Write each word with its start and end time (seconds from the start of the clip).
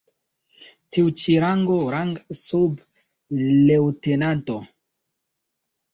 Tiu 0.95 1.11
ĉi 1.23 1.35
rango 1.43 1.75
rangas 1.95 2.41
sub 2.47 2.81
leŭtenanto. 3.69 4.61